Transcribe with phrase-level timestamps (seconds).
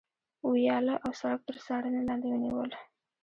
[0.51, 2.71] ویاله او سړک تر څارنې لاندې ونیول.